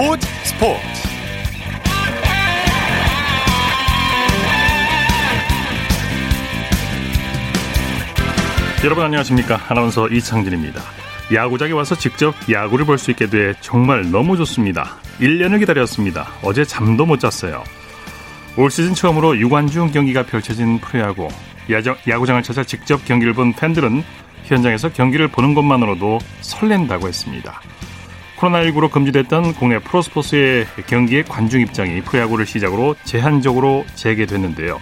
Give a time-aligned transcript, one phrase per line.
[0.00, 0.26] 스포츠.
[0.44, 0.80] 스포츠
[8.82, 9.60] 여러분 안녕하십니까?
[9.68, 10.80] 아나운서 이창진입니다.
[11.34, 14.96] 야구장에 와서 직접 야구를 볼 수 있게 돼 정말 너무 좋습니다.
[15.20, 16.28] 1년을 기다렸습니다.
[16.42, 17.62] 어제 잠도 못 잤어요.
[18.56, 21.28] 올 시즌 처음으로 유관중 경기가 펼쳐진 프로야구.
[22.08, 24.02] 야구장을 찾아 직접 경기를 본 팬들은
[24.44, 27.60] 현장에서 경기를 보는 것만으로도 설렌다고 했습니다.
[28.40, 34.80] 코로나19로 금지됐던 국내 프로스포츠의 경기의 관중 입장이 프로야구를 시작으로 제한적으로 재개됐는데요.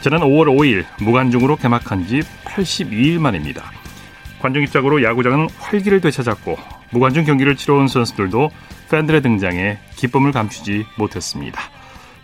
[0.00, 3.72] 지난 5월 5일 무관중으로 개막한 지 82일 만입니다.
[4.40, 6.56] 관중 입장으로 야구장은 활기를 되찾았고
[6.90, 8.50] 무관중 경기를 치러온 선수들도
[8.90, 11.60] 팬들의 등장에 기쁨을 감추지 못했습니다.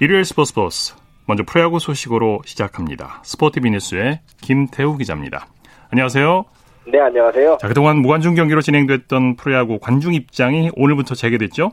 [0.00, 0.94] 일요일 스포츠 버스
[1.26, 3.22] 먼저 프로야구 소식으로 시작합니다.
[3.24, 5.46] 스포티비 뉴스의 김태우 기자입니다.
[5.90, 6.44] 안녕하세요.
[6.86, 7.58] 네, 안녕하세요.
[7.60, 11.70] 자, 그동안 무관중 경기로 진행됐던 프로야구 관중 입장이 오늘부터 재개됐죠?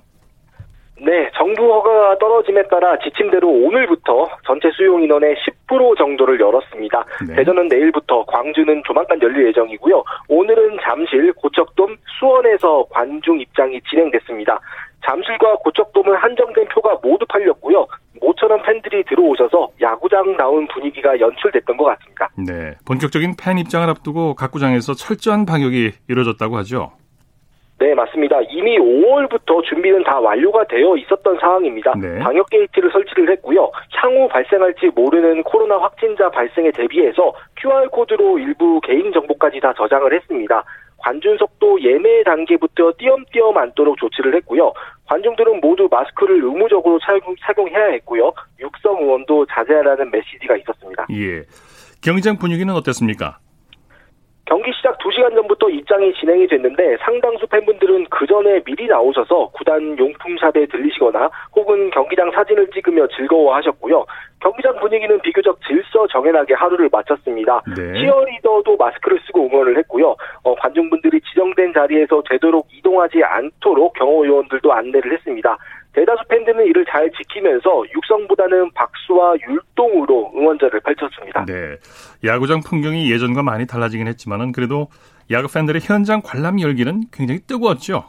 [1.03, 5.35] 네, 정부 허가가 떨어짐에 따라 지침대로 오늘부터 전체 수용 인원의
[5.67, 7.05] 10% 정도를 열었습니다.
[7.27, 7.35] 네.
[7.37, 10.03] 대전은 내일부터, 광주는 조만간 열릴 예정이고요.
[10.29, 14.59] 오늘은 잠실, 고척돔, 수원에서 관중 입장이 진행됐습니다.
[15.05, 17.87] 잠실과 고척돔은 한정된 표가 모두 팔렸고요.
[18.21, 22.29] 모처럼 팬들이 들어오셔서 야구장 나온 분위기가 연출됐던 것 같습니다.
[22.37, 26.91] 네, 본격적인 팬 입장을 앞두고 각 구장에서 철저한 방역이 이루어졌다고 하죠.
[27.81, 28.39] 네, 맞습니다.
[28.51, 31.95] 이미 5월부터 준비는 다 완료가 되어 있었던 상황입니다.
[31.99, 32.19] 네.
[32.19, 33.71] 방역 게이트를 설치를 했고요.
[33.93, 40.63] 향후 발생할지 모르는 코로나 확진자 발생에 대비해서 QR코드로 일부 개인 정보까지 다 저장을 했습니다.
[41.03, 44.73] 관중석도 예매 단계부터 띄엄띄엄 앉도록 조치를 했고요.
[45.05, 48.31] 관중들은 모두 마스크를 의무적으로 착용, 해야 했고요.
[48.59, 51.07] 육성 의원도 자제하라는 메시지가 있었습니다.
[51.11, 51.43] 예.
[52.01, 53.39] 경기장 분위기는 어땠습니까?
[54.45, 60.65] 경기 시작 2시간 전부터 입장이 진행이 됐는데 상당수 팬분들은 그 전에 미리 나오셔서 구단 용품샵에
[60.65, 64.05] 들리시거나 혹은 경기장 사진을 찍으며 즐거워하셨고요.
[64.41, 67.61] 경기장 분위기는 비교적 질서 정연하게 하루를 마쳤습니다.
[67.77, 67.99] 네.
[67.99, 70.15] 치어리더도 마스크를 쓰고 응원을 했고요.
[70.43, 75.57] 어, 관중분들이 지정된 자리에서 되도록 이동하지 않도록 경호요원들도 안내를 했습니다.
[75.93, 81.45] 대다수 팬들은 이를 잘 지키면서 육성보다는 박수와 율동으로 응원자를 펼쳤습니다.
[81.45, 81.77] 네.
[82.23, 84.87] 야구장 풍경이 예전과 많이 달라지긴 했지만은 그래도
[85.31, 88.05] 야구 팬들의 현장 관람 열기는 굉장히 뜨거웠죠.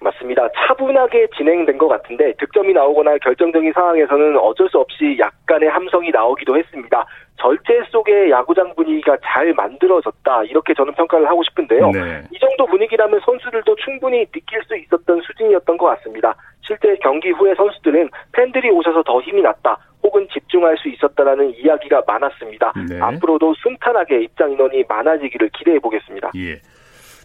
[0.00, 0.42] 맞습니다.
[0.76, 7.04] 차분하게 진행된 것 같은데 득점이 나오거나 결정적인 상황에서는 어쩔 수 없이 약간의 함성이 나오기도 했습니다.
[7.38, 11.90] 절제 속의 야구장 분위기가 잘 만들어졌다 이렇게 저는 평가를 하고 싶은데요.
[11.90, 12.22] 네.
[12.32, 16.34] 이 정도 분위기라면 선수들도 충분히 느낄 수 있었던 수준이었던 것 같습니다.
[16.62, 19.78] 실제 경기 후에 선수들은 팬들이 오셔서 더 힘이 났다.
[20.02, 22.72] 혹은 집중할 수 있었다라는 이야기가 많았습니다.
[22.88, 23.00] 네.
[23.00, 26.30] 앞으로도 순탄하게 입장 인원이 많아지기를 기대해 보겠습니다.
[26.36, 26.60] 예.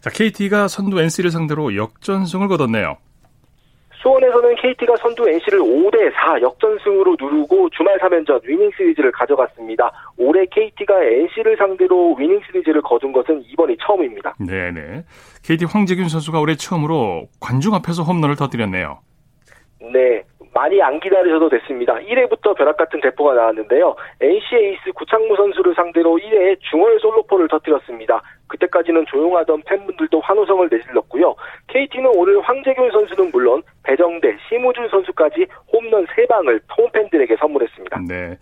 [0.01, 2.97] 자, KT가 선두 NC를 상대로 역전승을 거뒀네요.
[4.01, 9.91] 수원에서는 KT가 선두 NC를 5대 4 역전승으로 누르고 주말 3연전 위닝 시리즈를 가져갔습니다.
[10.17, 14.35] 올해 KT가 NC를 상대로 위닝 시리즈를 거둔 것은 이번이 처음입니다.
[14.39, 15.03] 네네.
[15.43, 18.99] KT 황재균 선수가 올해 처음으로 관중 앞에서 홈런을 터뜨렸네요.
[19.93, 20.23] 네.
[20.61, 21.95] 많이 안 기다리셔도 됐습니다.
[21.95, 23.95] 1회부터 벼락 같은 대포가 나왔는데요.
[24.21, 28.21] NC 에이스 구창무 선수를 상대로 1회에 중월 솔로포를 터뜨렸습니다.
[28.47, 31.33] 그때까지는 조용하던 팬분들도 환호성을 내질렀고요.
[31.67, 38.01] KT는 오늘 황재균 선수는 물론 배정대, 심우준 선수까지 홈런 3방을 홈팬들에게 선물했습니다.
[38.07, 38.37] 네.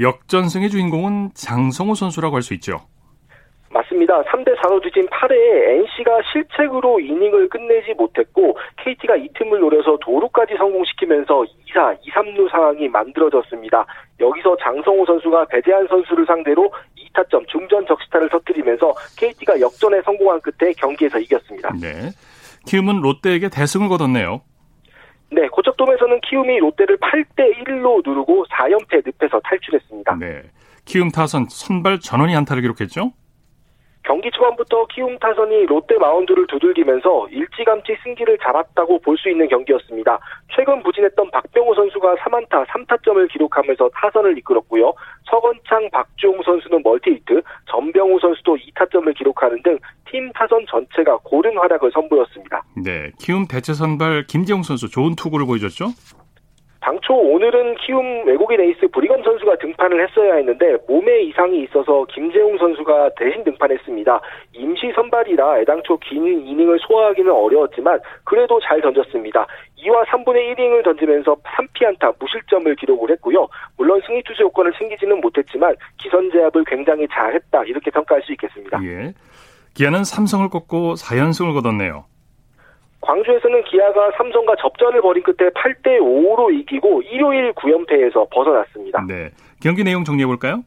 [0.00, 2.80] 역전승의 주인공은 장성호 선수라고 할 수 있죠.
[3.74, 4.22] 맞습니다.
[4.22, 11.44] 3대 4로 뒤진 8회에 NC가 실책으로 이닝을 끝내지 못했고 KT가 이 틈을 노려서 도루까지 성공시키면서
[11.66, 13.84] 2사, 2, 3루 상황이 만들어졌습니다.
[14.20, 21.18] 여기서 장성호 선수가 배재한 선수를 상대로 2타점 중전 적시타를 터뜨리면서 KT가 역전에 성공한 끝에 경기에서
[21.18, 21.74] 이겼습니다.
[21.80, 22.10] 네.
[22.66, 24.40] 키움은 롯데에게 대승을 거뒀네요.
[25.32, 30.16] 네, 고척돔에서는 키움이 롯데를 8대 1로 누르고 4연패 늪에서 탈출했습니다.
[30.20, 30.42] 네.
[30.84, 33.12] 키움 타선 선발 전원이 안타를 기록했죠?
[34.04, 40.18] 경기 초반부터 키움 타선이 롯데 마운드를 두들기면서 일찌감치 승기를 잡았다고 볼 수 있는 경기였습니다.
[40.54, 44.92] 최근 부진했던 박병호 선수가 3안타 3타점을 기록하면서 타선을 이끌었고요.
[45.30, 47.40] 서건창, 박주홍 선수는 멀티히트,
[47.70, 49.78] 전병우 선수도 2타점을 기록하는 등
[50.10, 52.62] 팀 타선 전체가 고른 활약을 선보였습니다.
[52.84, 55.86] 네, 키움 대체 선발 김재웅 선수 좋은 투구를 보여줬죠?
[56.84, 63.12] 당초 오늘은 키움 외국인 에이스 브리건 선수가 등판을 했어야 했는데 몸에 이상이 있어서 김재웅 선수가
[63.16, 64.20] 대신 등판했습니다.
[64.52, 69.46] 임시 선발이라 애당초 긴 이닝을 소화하기는 어려웠지만 그래도 잘 던졌습니다.
[69.78, 73.48] 2와 3분의 1이닝을 던지면서 3피안타 무실점을 기록을 했고요.
[73.78, 78.78] 물론 승리 투수 요건을 챙기지는 못했지만 기선 제압을 굉장히 잘했다 이렇게 평가할 수 있겠습니다.
[78.84, 79.14] 예.
[79.72, 82.04] 기아는 삼성을 꺾고 4연승을 거뒀네요.
[83.04, 89.04] 광주에서는 기아가 삼성과 접전을 벌인 끝에 8대 5로 이기고 일요일 9연패에서 벗어났습니다.
[89.06, 89.30] 네.
[89.62, 90.62] 경기 내용 정리해 볼까요?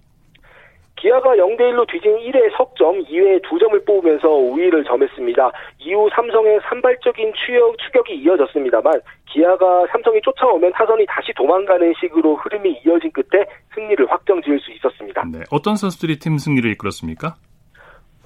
[0.97, 5.51] 기아가 0대 1로 뒤진 1회 석점, 2회 2점을 뽑으면서 우위를 점했습니다.
[5.79, 8.99] 이후 삼성의 산발적인 추격, 추격이 이어졌습니다만
[9.29, 13.45] 기아가 삼성이 쫓아오면 타선이 다시 도망가는 식으로 흐름이 이어진 끝에
[13.75, 15.23] 승리를 확정 지을 수 있었습니다.
[15.31, 15.39] 네.
[15.51, 17.35] 어떤 선수들이 팀 승리를 이끌었습니까?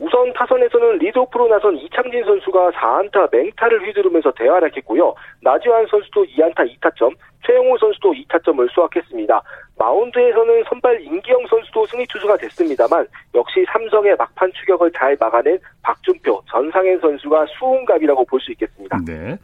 [0.02, 5.14] 우선 타선에서는 리드오프로 나선 이창진 선수가 4안타 맹타를 휘두르면서 대활약했고요.
[5.42, 7.16] 나지환 선수도 2안타 2타점,
[7.46, 9.42] 최영호 선수도 2타점을 수확했습니다.
[9.78, 13.06] 마운드에서는 선발 임기영 선수도 승리 투수가 됐습니다만
[13.36, 18.98] 역시 삼성의 막판 추격을 잘 막아낸 박준표, 전상현 선수가 수훈갑이라고 볼 수 있겠습니다.
[19.06, 19.38] 네.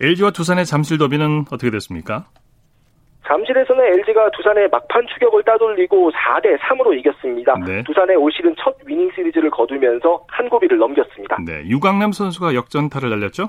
[0.00, 2.24] LG와 두산의 잠실 더비는 어떻게 됐습니까?
[3.26, 7.54] 잠실에서는 LG가 두산의 막판 추격을 따돌리고 4대 3으로 이겼습니다.
[7.64, 7.82] 네.
[7.84, 11.36] 두산의 올 시즌 첫 위닝 시리즈를 거두면서 한 고비를 넘겼습니다.
[11.46, 11.62] 네.
[11.66, 13.48] 유강남 선수가 역전타를 날렸죠?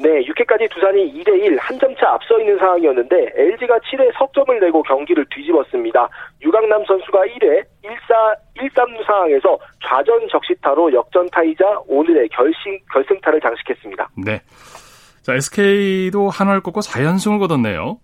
[0.00, 5.26] 네, 6회까지 두산이 2대1 한 점 차 앞서 있는 상황이었는데 LG가 7회 석점을 내고 경기를
[5.34, 6.08] 뒤집었습니다.
[6.42, 14.08] 유강남 선수가 1회 1사 1-3루 상황에서 좌전 적시타로 역전타이자 오늘의 결승 결승타를 장식했습니다.
[14.24, 14.40] 네.
[15.22, 17.98] 자, SK도 한화를 꺾고 4연승을 거뒀네요.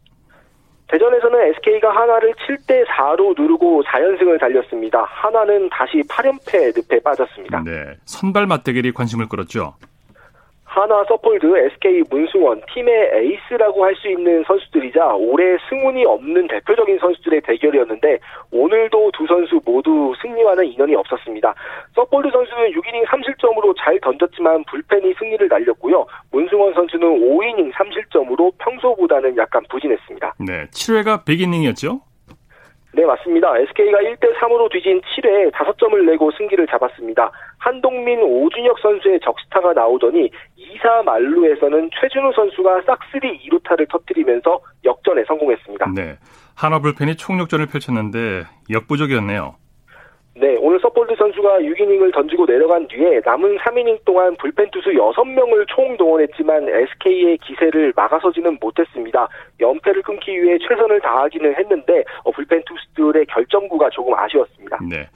[0.99, 5.03] 대전에서는 SK가 하나를 7대 4로 누르고 4연승을 달렸습니다.
[5.03, 7.65] 하나는 다시 8연패 늪에 빠졌습니다.
[7.65, 7.97] 네.
[8.05, 9.75] 선발 맞대결이 관심을 끌었죠.
[10.75, 17.43] 한화 서폴드, SK 문승원, 팀의 에이스라고 할 수 있는 선수들이자 올해 승운이 없는 대표적인 선수들의
[17.43, 18.19] 대결이었는데
[18.51, 21.55] 오늘도 두 선수 모두 승리와는 인연이 없었습니다.
[21.95, 26.07] 서폴드 선수는 6이닝 3실점으로 잘 던졌지만 불펜이 승리를 날렸고요.
[26.33, 28.04] 문승원 선수는 5이닝 3실점으로
[28.85, 30.35] 평소보다는 약간 부진했습니다.
[30.41, 30.67] 네.
[30.67, 32.01] 7회가 빅이닝이었죠?
[32.93, 33.59] 네, 맞습니다.
[33.59, 37.33] SK가 1대 3으로 뒤진 7회에 5점을 내고 승기를 잡았습니다.
[37.59, 45.91] 한동민, 오준혁 선수의 적시타가 나오더니 2사 만루에서는 최준우 선수가 싹쓸이 2루타를 터뜨리면서 역전에 성공했습니다.
[45.97, 46.19] 네.
[46.55, 49.57] 한화 불펜이 총력전을 펼쳤는데 역부족이었네요.
[50.37, 55.97] 네, 오늘 서폴드 선수가 6이닝을 던지고 내려간 뒤에 남은 3이닝 동안 불펜 투수 6명을 총
[55.97, 59.29] 동원했지만 SK의 기세를 막아서지는 못했습니다.
[59.61, 64.79] 연패를 끊기 위해 최선을 다하기는 했는데 어, 불펜 투수들의 결정구가 조금 아쉬웠습니다.
[64.91, 65.09] 네.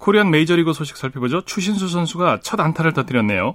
[0.00, 1.42] 코리안 메이저리그 소식 살펴보죠.
[1.42, 3.54] 추신수 선수가 첫 안타를 터뜨렸네요.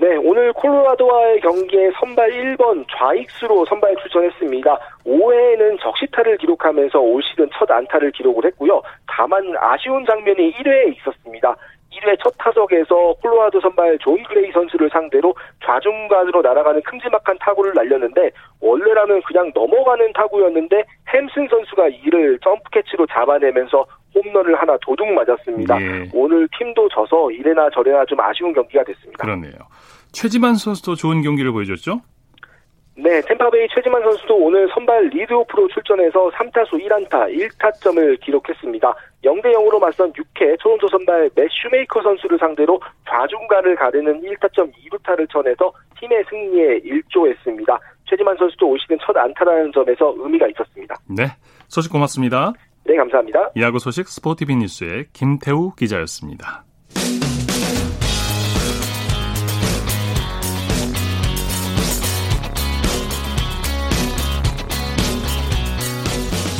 [0.00, 4.78] 네, 오늘 콜로라도와의 경기에 선발 1번 좌익수로 선발 출전했습니다.
[5.04, 8.80] 5회에는 적시타를 기록하면서 올 시즌 첫 안타를 기록을 했고요.
[9.08, 11.56] 다만 아쉬운 장면이 1회에 있었습니다.
[11.92, 18.30] 1회 첫 타석에서 콜로라도 선발 존 그레이 선수를 상대로 좌중간으로 날아가는 큼지막한 타구를 날렸는데
[18.60, 25.80] 원래라면 그냥 넘어가는 타구였는데 햄슨 선수가 이를 점프 캐치로 잡아내면서 홈런을 하나 도둑 맞았습니다.
[25.80, 26.10] 예.
[26.12, 29.22] 오늘 팀도 져서 이래나 저래나 좀 아쉬운 경기가 됐습니다.
[29.22, 29.52] 그렇네요.
[30.12, 32.00] 최지만 선수도 좋은 경기를 보여줬죠?
[33.00, 38.92] 네, 템파베이 최지만 선수도 오늘 선발 리드오프로 출전해서 3타수 1안타 1타점을 기록했습니다.
[39.22, 45.72] 0대 0으로 맞선 6회 토론토 선발 맷 슈메이커 선수를 상대로 좌중간을 가르는 1타점 2루타를 쳐내서
[46.00, 47.78] 팀의 승리에 일조했습니다.
[48.10, 50.96] 최지만 선수도 올 시즌 첫 안타라는 점에서 의미가 있었습니다.
[51.08, 51.26] 네.
[51.68, 52.52] 소식 고맙습니다.
[52.84, 53.50] 네, 감사합니다.
[53.60, 56.64] 야구 소식 스포티비 뉴스의 김태우 기자였습니다.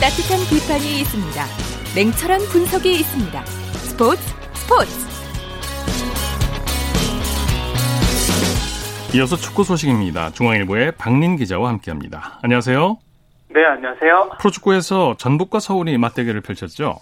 [0.00, 1.42] 따뜻한 비판이 있습니다.
[1.96, 3.44] 냉철한 분석이 있습니다.
[3.82, 4.22] 스포츠
[4.54, 5.08] 스포츠
[9.16, 10.30] 이어서 축구 소식입니다.
[10.30, 12.38] 중앙일보의 박린 기자와 함께합니다.
[12.42, 12.96] 안녕하세요.
[13.48, 14.30] 네, 안녕하세요.
[14.38, 16.98] 프로축구에서 전북과 서울이 맞대결을 펼쳤죠.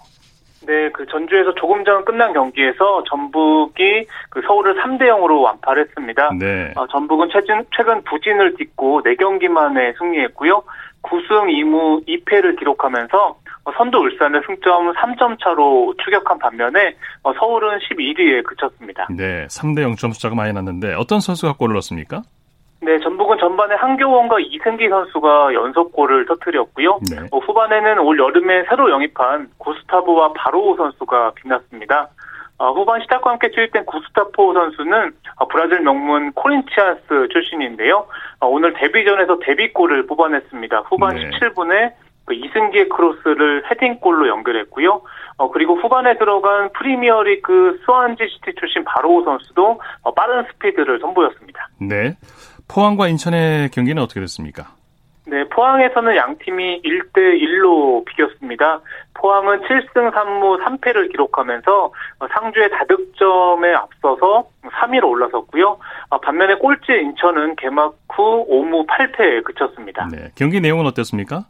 [0.67, 6.31] 네, 그 전주에서 조금 전 끝난 경기에서 전북이 그 서울을 3대 0으로 완파를 했습니다.
[6.37, 6.73] 네.
[6.75, 10.63] 어, 전북은 최근, 최근 부진을 딛고 4경기 만에 승리했고요.
[11.09, 18.43] 9승 2무 2패를 기록하면서 어, 선두 울산을 승점 3점 차로 추격한 반면에 어, 서울은 11위에
[18.43, 19.07] 그쳤습니다.
[19.09, 22.21] 네, 3대 0점 숫자가 많이 났는데 어떤 선수가 골을 넣었습니까?
[22.79, 26.99] 네, 전북은 전반에 한교원과 이승기 선수가 연속골을 터뜨렸고요.
[27.09, 27.27] 네.
[27.31, 32.09] 어, 후반에는 올 여름에 새로 영입한 구스타보와 바로우 선수가 빛났습니다.
[32.59, 38.07] 어, 후반 시작과 함께 투입된 구스타포 선수는 어, 브라질 명문 코린치아스 출신인데요.
[38.39, 40.79] 어, 오늘 데뷔전에서 데뷔골을 뽑아냈습니다.
[40.89, 41.29] 후반 네.
[41.29, 41.93] 17분에
[42.25, 45.01] 그 이승기의 크로스를 헤딩골로 연결했고요.
[45.37, 51.69] 어, 그리고 후반에 들어간 프리미어리그 스완지 시티 출신 바로우 선수도 어, 빠른 스피드를 선보였습니다.
[51.79, 52.17] 네.
[52.67, 54.76] 포항과 인천의 경기는 어떻게 됐습니까?
[55.29, 58.79] 네, 포항에서는 양 팀이 1대 1로 비겼습니다.
[59.13, 61.91] 포항은 7승 3무 3패를 기록하면서
[62.33, 65.77] 상주에 다득점에 앞서서 3위로 올라섰고요.
[66.09, 70.07] 어, 반면에 꼴찌 인천은 개막 후 5무 8패에 그쳤습니다.
[70.09, 71.43] 네, 경기 내용은 어땠습니까?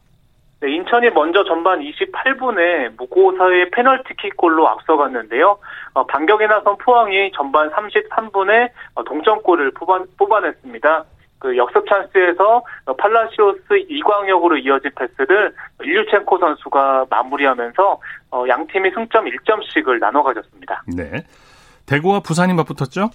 [0.60, 5.60] 네, 인천이 먼저 전반 28분에 무고사의 페널티킥골로 앞서갔는데요.
[5.93, 11.05] 어, 반격에 나선 포항이 전반 33분에 어, 동점골을 뽑아, 뽑아냈습니다.
[11.39, 12.63] 그 역습 찬스에서
[12.98, 18.00] 팔라시오스 이광혁으로 이어진 패스를 일류첸코 선수가 마무리하면서
[18.32, 20.84] 어, 양 팀이 승점 1점씩을 나눠 가졌습니다.
[20.96, 21.24] 네.
[21.86, 23.10] 대구와 부산이 맞붙었죠?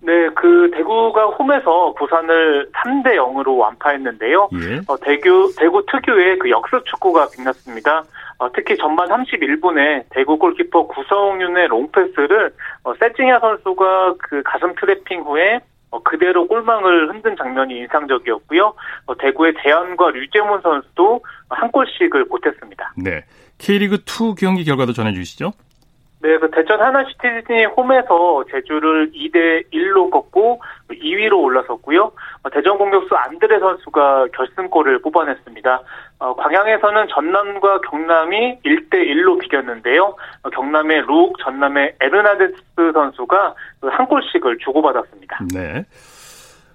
[0.00, 4.48] 네, 그 대구가 홈에서 부산을 3대 0으로 완파했는데요.
[4.52, 4.80] 예.
[4.86, 8.04] 어, 대구 대구 특유의 그 역습 축구가 빛났습니다.
[8.38, 12.52] 어, 특히 전반 31분에 대구 골키퍼 구성윤의 롱패스를
[12.84, 15.60] 어, 세징야 선수가 그 가슴 트래핑 후에
[15.90, 18.74] 어, 그대로 골망을 흔든 장면이 인상적이었고요.
[19.06, 22.94] 어, 대구의 대한과 류재문 선수도 한 골씩을 보탰습니다.
[22.96, 23.24] 네.
[23.58, 25.52] K리그 2 경기 결과도 전해 주시죠.
[26.20, 32.12] 네, 그 대전 하나시티즌이 홈에서 제주를 2대 1로 꺾고 2위로 올라섰고요.
[32.42, 35.80] 어, 대전 공격수 안드레 선수가 결승골을 뽑아냈습니다.
[36.20, 40.16] 어, 광양에서는 전남과 경남이 1대 1로 비겼는데요.
[40.42, 42.54] 어, 경남의 룩, 전남의 에르난데스
[42.92, 45.38] 선수가 그 한 골씩을 주고받았습니다.
[45.54, 45.84] 네.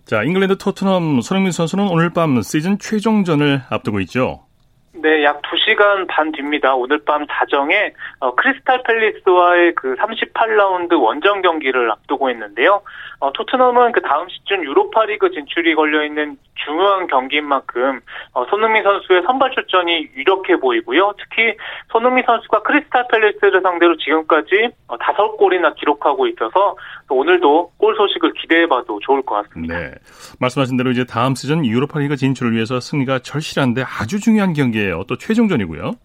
[0.05, 4.45] 자, 잉글랜드 토트넘 손흥민 선수는 오늘 밤 시즌 최종전을 앞두고 있죠.
[4.95, 6.75] 네, 약 2시간 반 뒤입니다.
[6.75, 12.81] 오늘 밤 자정에 어, 크리스탈 팰리스와의 그 38라운드 원정 경기를 앞두고 있는데요.
[13.19, 18.01] 어, 토트넘은 그 다음 시즌 유로파리그 진출이 걸려 있는 중요한 경기인 만큼
[18.33, 21.13] 어, 손흥민 선수의 선발 출전이 유력해 보이고요.
[21.17, 21.57] 특히
[21.91, 26.75] 손흥민 선수가 크리스탈 팰리스를 상대로 지금까지 어, 5골이나 기록하고 있어서
[27.09, 29.79] 오늘도 골 소식을 기대해봐도 좋을 것 같습니다.
[29.79, 29.91] 네.
[30.39, 35.03] 말씀하신 대로 이제 다음 시즌 유로파리그 진출을 위해서 승리가 절실한데 아주 중요한 경기 예요.
[35.07, 35.95] 또 최종전이고요.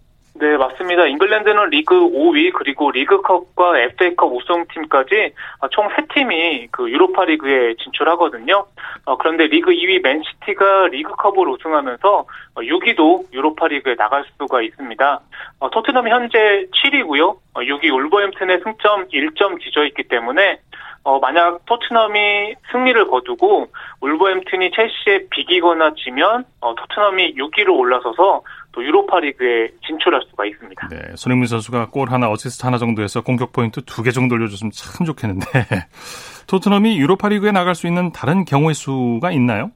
[0.41, 1.07] 네, 맞습니다.
[1.07, 5.33] 잉글랜드는 리그 5위 그리고 리그컵과 FA컵 우승팀까지
[5.73, 8.65] 총 3팀이 그 유로파 리그에 진출하거든요.
[9.05, 15.21] 어, 그런데 리그 2위 맨시티가 리그컵을 우승하면서 6위도 유로파 리그에 나갈 수가 있습니다.
[15.59, 17.37] 어, 토트넘이 현재 7위고요.
[17.55, 20.61] 6위 어, 울버햄튼의 승점 1점 뒤져 있기 때문에
[21.03, 23.69] 어, 만약 토트넘이 승리를 거두고
[24.01, 28.43] 울버햄튼이 첼시에 비기거나 지면 어, 토트넘이 6위로 올라서서
[28.79, 30.89] 또 유로파 리그에 진출할 수가 있습니다.
[30.89, 35.05] 네, 손흥민 선수가 골 하나, 어시스트 하나 정도에서 공격 포인트 두 개 정도 올려줬으면 참
[35.05, 35.47] 좋겠는데
[36.47, 39.73] 토트넘이 유로파 리그에 나갈 수 있는 다른 경우의 수가 있나요?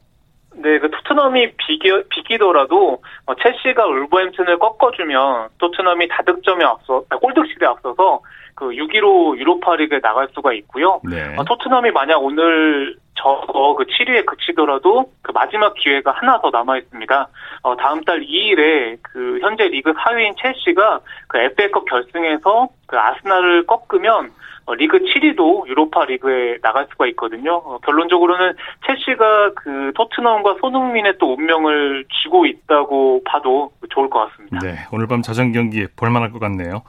[0.54, 8.20] 네, 그 토트넘이 비기, 비기더라도 어, 첼시가 울버햄튼을 꺾어주면 토트넘이 다득점에 앞서 아, 골득실에 앞서서
[8.62, 11.00] 그 6위로 유로파리그에 나갈 수가 있고요.
[11.02, 11.34] 네.
[11.36, 17.28] 어, 토트넘이 만약 오늘 저거 그 7위에 그치더라도 그 마지막 기회가 하나 더 남아 있습니다.
[17.62, 24.30] 어, 다음 달 2일에 그 현재 리그 4위인 첼시가 그 FA컵 결승에서 그 아스날을 꺾으면
[24.66, 27.56] 어, 리그 7위도 유로파 리그에 나갈 수가 있거든요.
[27.56, 28.54] 어, 결론적으로는
[28.86, 34.60] 첼시가 그 토트넘과 손흥민의 또 운명을 쥐고 있다고 봐도 좋을 것 같습니다.
[34.62, 36.84] 네, 오늘 밤 자정 경기 볼만할 것 같네요.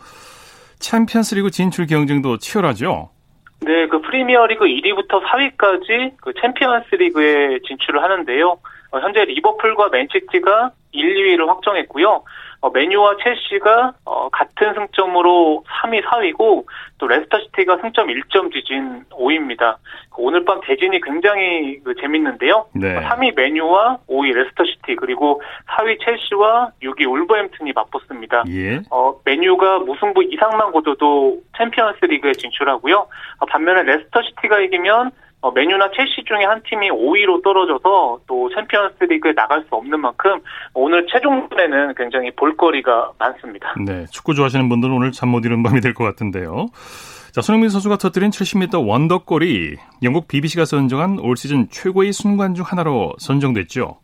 [0.84, 3.10] 챔피언스리그 진출 경쟁도 치열하죠.
[3.62, 8.58] 네, 그 프리미어리그 1위부터 4위까지 그 챔피언스리그에 진출을 하는데요.
[8.92, 12.24] 어, 현재 리버풀과 맨시티가 1, 2위를 확정했고요.
[12.64, 16.64] 어, 맨유와 첼시가 어, 같은 승점으로 3위, 4위고
[16.98, 19.76] 또 레스터시티가 승점 1점 뒤진 5위입니다.
[20.10, 22.68] 그 오늘 밤 대진이 굉장히 그 재밌는데요.
[22.74, 23.02] 네.
[23.02, 28.46] 3위 맨유와 5위 레스터시티 그리고 4위 첼시와 6위 울버햄튼이 맞붙습니다.
[28.48, 28.80] 예.
[28.90, 32.96] 어, 맨유가 무승부 이상만 거둬도 챔피언스 리그에 진출하고요.
[33.40, 35.12] 어, 반면에 레스터시티가 이기면
[35.44, 40.40] 어, 맨유나 첼시 중에 한 팀이 5위로 떨어져서 또 챔피언스 리그에 나갈 수 없는 만큼
[40.74, 43.74] 오늘 최종전에는 굉장히 볼거리가 많습니다.
[43.86, 46.68] 네, 축구 좋아하시는 분들은 오늘 잠 못 이루는 밤이 될 것 같은데요.
[47.34, 53.12] 자, 손흥민 선수가 터뜨린 70m 원더골이 영국 BBC가 선정한 올 시즌 최고의 순간 중 하나로
[53.18, 53.98] 선정됐죠.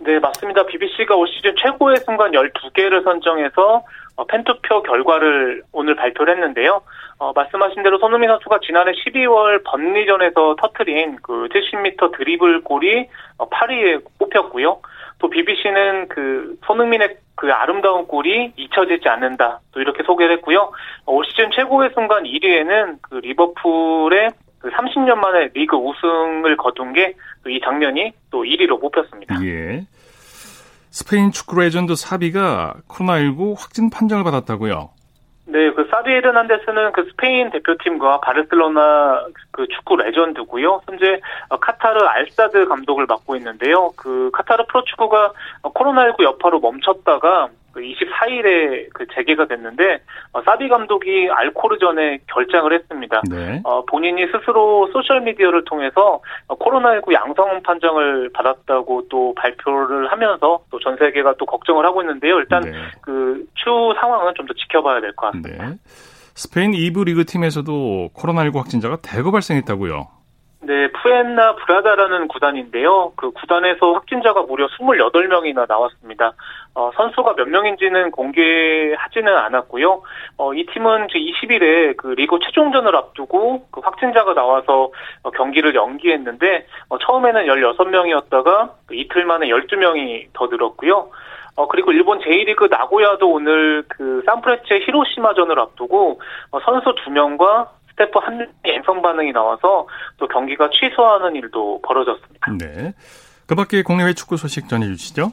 [0.00, 0.64] 네, 맞습니다.
[0.66, 3.84] BBC가 올 시즌 최고의 순간 12개를 선정해서
[4.16, 6.80] 어, 팬투표 결과를 오늘 발표를 했는데요.
[7.20, 13.08] 어, 말씀하신 대로 손흥민 선수가 지난해 12월 번리전에서 터트린 그 70m 드리블 골이
[13.38, 14.80] 8위에 어, 뽑혔고요.
[15.18, 19.60] 또 BBC는 그 손흥민의 그 아름다운 골이 잊혀지지 않는다.
[19.72, 20.72] 또 이렇게 소개를 했고요.
[21.04, 27.14] 어, 올 시즌 최고의 순간 1위에는 그 리버풀의 그 30년 만에 리그 우승을 거둔 게
[27.46, 29.42] 이 장면이 또 1위로 뽑혔습니다.
[29.44, 29.86] 예.
[30.90, 34.90] 스페인 축구 레전드 사비가 코로나19 확진 판정을 받았다고요?
[35.50, 40.82] 네, 그 사비 에르난데스는 그 스페인 대표팀과 바르셀로나 그 축구 레전드고요.
[40.88, 41.20] 현재
[41.60, 43.90] 카타르 알사드 감독을 맡고 있는데요.
[43.96, 50.00] 그 카타르 프로축구가 코로나19 여파로 멈췄다가 24일에 그, 그 재개가 됐는데
[50.32, 53.22] 어, 사비 감독이 알코르 전에 결장을 했습니다.
[53.30, 53.60] 네.
[53.64, 60.96] 어, 본인이 스스로 소셜 미디어를 통해서 코로나19 양성 판정을 받았다고 또 발표를 하면서 또 전
[60.96, 62.38] 세계가 또 걱정을 하고 있는데요.
[62.38, 62.72] 일단 네.
[63.02, 65.68] 그 추후 상황은 좀 더 지켜봐야 될 것 같습니다.
[65.68, 65.74] 네.
[66.34, 70.19] 스페인 2부 리그 팀에서도 코로나19 확진자가 대거 발생했다고요.
[70.62, 73.12] 네, 푸엔라브라다라는 구단인데요.
[73.16, 76.34] 그 구단에서 확진자가 무려 28명이나 나왔습니다.
[76.74, 80.02] 어, 선수가 몇 명인지는 공개하지는 않았고요.
[80.36, 86.98] 어, 이 팀은 20일에 그 리그 최종전을 앞두고 그 확진자가 나와서 어, 경기를 연기했는데 어,
[86.98, 91.08] 처음에는 16명이었다가 그 이틀 만에 12명이 더 늘었고요.
[91.56, 96.20] 어, 그리고 일본 제1리그 나고야도 오늘 그 산프레체 히로시마전을 앞두고
[96.52, 99.86] 어, 선수 2명과 스태프 한 명의 앵성 반응이 나와서
[100.18, 102.52] 또 경기가 취소하는 일도 벌어졌습니다.
[102.58, 102.92] 네.
[103.46, 105.32] 그 밖에 국내외 축구 소식 전해주시죠.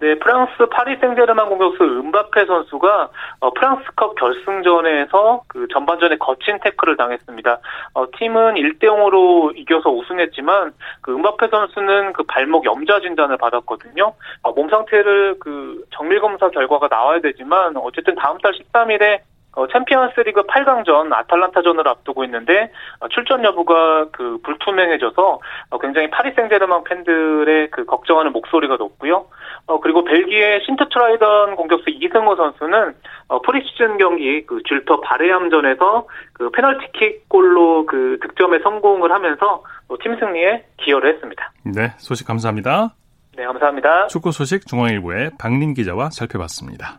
[0.00, 3.08] 네, 프랑스 파리 생제르맹 공격수 은바페 선수가
[3.40, 7.58] 어, 프랑스컵 결승전에서 그 전반전에 거친 태클을 당했습니다.
[7.94, 14.12] 어, 팀은 1대 0으로 이겨서 우승했지만 그 은바페 선수는 그 발목 염좌 진단을 받았거든요.
[14.42, 19.20] 어, 몸 상태를 그 정밀 검사 결과가 나와야 되지만 어쨌든 다음 달 13일에
[19.56, 22.70] 어, 챔피언스리그 8강전 아탈란타전을 앞두고 있는데
[23.00, 29.26] 어, 출전 여부가 그 불투명해져서 어, 굉장히 파리 생제르맹 팬들의 그 걱정하는 목소리가 높고요.
[29.66, 32.94] 어, 그리고 벨기에 신트트라이던 공격수 이승호 선수는
[33.28, 39.62] 어, 프리시즌 경기 그 줄터 바레암전에서 그 페널티킥 골로 그 득점에 성공을 하면서
[40.02, 41.52] 팀 승리에 기여를 했습니다.
[41.64, 42.94] 네, 소식 감사합니다.
[43.36, 44.08] 네, 감사합니다.
[44.08, 46.98] 축구 소식 중앙일보의 박린 기자와 살펴봤습니다.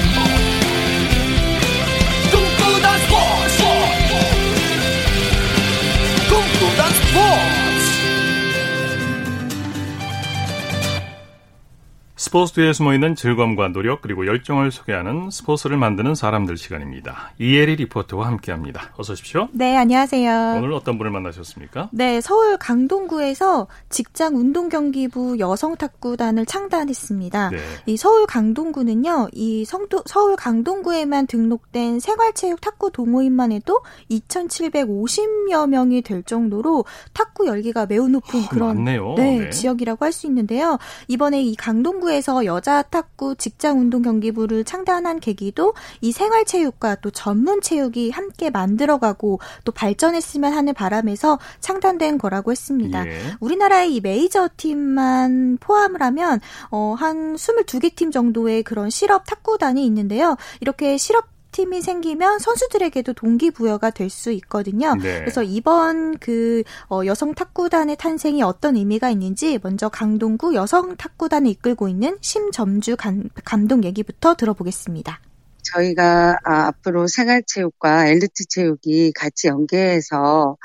[12.21, 17.31] 스포츠 뒤에 숨어있는 즐거움과 노력 그리고 열정을 소개하는 스포츠를 만드는 사람들 시간입니다.
[17.39, 18.91] 이혜리 리포터와 함께합니다.
[18.95, 19.47] 어서 오십시오.
[19.53, 20.53] 네, 안녕하세요.
[20.55, 21.89] 오늘 어떤 분을 만나셨습니까?
[21.91, 27.49] 네, 서울 강동구에서 직장 운동 경기부 여성 탁구단을 창단했습니다.
[27.49, 27.57] 네.
[27.87, 33.81] 이 서울 강동구는요, 이 성도, 서울 강동구에만 등록된 생활체육 탁구 동호인만 해도
[34.11, 40.77] 2,750여 명이 될 정도로 탁구 열기가 매우 높은 그런 네, 네, 지역이라고 할 수 있는데요.
[41.07, 47.09] 이번에 이 강동구 에 서울에서 여자 탁구 직장 운동 경기부를 창단한 계기도 이 생활체육과 또
[47.09, 53.07] 전문 체육이 함께 만들어가고 또 발전했으면 하는 바람에서 창단된 거라고 했습니다.
[53.07, 53.21] 예.
[53.39, 60.35] 우리나라의 이 메이저 팀만 포함을 하면 어, 한 22개 팀 정도의 그런 실업 탁구단이 있는데요.
[60.59, 64.93] 이렇게 실업 팀이 생기면 선수들에게도 동기부여가 될 수 있거든요.
[64.95, 65.19] 네.
[65.19, 71.87] 그래서 이번 그 어, 여성 탁구단의 탄생이 어떤 의미가 있는지 먼저 강동구 여성 탁구단을 이끌고
[71.87, 75.19] 있는 심점주 감, 감독 얘기부터 들어보겠습니다.
[75.63, 80.57] 저희가 아, 앞으로 생활체육과 엘리트 체육이 같이 연계해서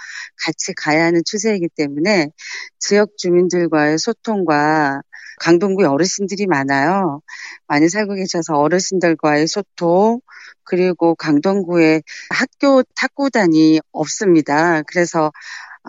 [0.45, 2.31] 같이 가야 하는 추세이기 때문에
[2.79, 5.03] 지역 주민들과의 소통과
[5.41, 7.21] 강동구에 어르신들이 많아요.
[7.67, 10.21] 많이 살고 계셔서 어르신들과의 소통,
[10.65, 14.83] 그리고 강동구에 학교 탁구단이 없습니다.
[14.83, 15.31] 그래서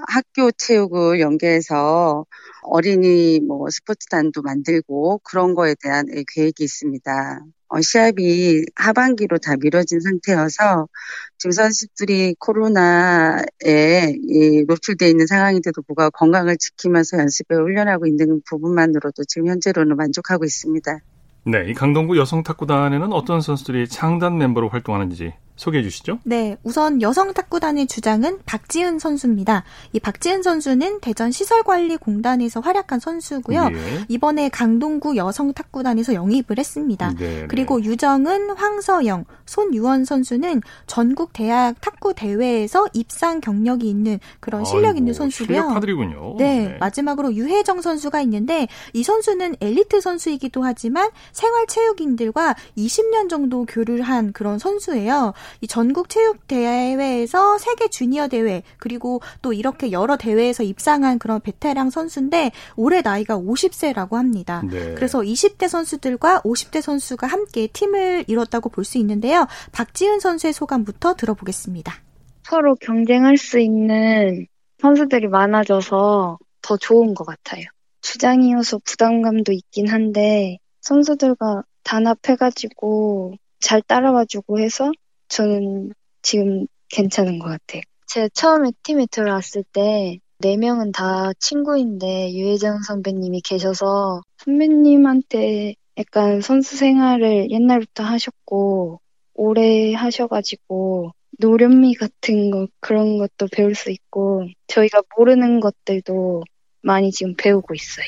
[0.07, 2.25] 학교 체육을 연계해서
[2.63, 7.39] 어린이 뭐 스포츠단도 만들고 그런 거에 대한 계획이 있습니다.
[7.69, 10.87] 어, 시합이 하반기로 다 미뤄진 상태여서
[11.37, 13.43] 지금 선수들이 코로나에
[14.67, 20.99] 노출되어 있는 상황인데도 불구하고 건강을 지키면서 연습에 훈련하고 있는 부분만으로도 지금 현재로는 만족하고 있습니다.
[21.45, 26.19] 네, 이 강동구 여성 탁구단에는 어떤 선수들이 창단 멤버로 활동하는지 소개해 주시죠.
[26.23, 29.63] 네, 우선 여성 탁구단의 주장은 박지은 선수입니다.
[29.91, 33.69] 이 박지은 선수는 대전 시설관리공단에서 활약한 선수고요.
[33.69, 34.05] 네.
[34.07, 37.13] 이번에 강동구 여성 탁구단에서 영입을 했습니다.
[37.17, 37.47] 네, 네.
[37.47, 44.99] 그리고 유정은, 황서영, 손유원 선수는 전국 대학 탁구 대회에서 입상 경력이 있는 그런 실력 아이고,
[44.99, 45.57] 있는 선수고요.
[45.57, 46.35] 실력파들이군요.
[46.37, 54.03] 네, 네, 마지막으로 유혜정 선수가 있는데 이 선수는 엘리트 선수이기도 하지만 생활체육인들과 20년 정도 교류를
[54.03, 55.33] 한 그런 선수예요.
[55.61, 61.89] 이 전국 체육 대회에서 세계 주니어 대회 그리고 또 이렇게 여러 대회에서 입상한 그런 베테랑
[61.91, 64.63] 선수인데 올해 나이가 50세라고 합니다.
[64.69, 64.95] 네.
[64.95, 69.45] 그래서 20대 선수들과 50대 선수가 함께 팀을 이뤘다고 볼 수 있는데요.
[69.73, 71.93] 박지은 선수의 소감부터 들어보겠습니다.
[72.43, 74.47] 서로 경쟁할 수 있는
[74.79, 77.63] 선수들이 많아져서 더 좋은 것 같아요.
[78.01, 84.91] 주장이어서 부담감도 있긴 한데 선수들과 단합해가지고 잘 따라와주고 해서
[85.27, 87.81] 저는 지금 괜찮은 것 같아요.
[88.07, 97.49] 제가 처음에 팀에 들어왔을 때 4명은 다 친구인데 유혜정 선배님이 계셔서 선배님한테 약간 선수 생활을
[97.49, 99.01] 옛날부터 하셨고
[99.33, 106.43] 오래 하셔가지고 노련미 같은 거 그런 것도 배울 수 있고 저희가 모르는 것들도
[106.81, 108.05] 많이 지금 배우고 있어요.